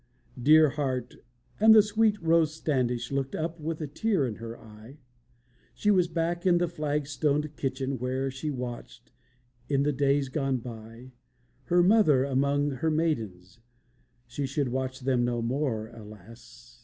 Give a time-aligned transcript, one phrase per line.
[0.41, 1.17] "Dear heart"
[1.59, 4.97] and the sweet Rose Standish Looked up with a tear in her eye;
[5.75, 9.11] She was back in the flag stoned kitchen Where she watched,
[9.69, 11.11] in the days gone by,
[11.65, 13.59] Her mother among her maidens
[14.25, 16.79] (She should watch them no more, alas!)